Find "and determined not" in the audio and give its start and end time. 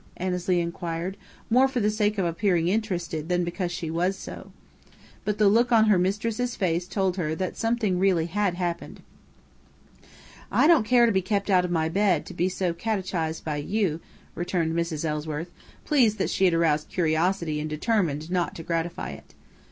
17.59-18.55